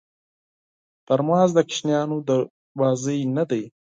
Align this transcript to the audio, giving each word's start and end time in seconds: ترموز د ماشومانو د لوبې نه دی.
ترموز 1.05 1.49
د 1.55 1.59
ماشومانو 1.59 2.17
د 2.27 2.29
لوبې 2.79 3.17
نه 3.35 3.43
دی. 3.49 3.63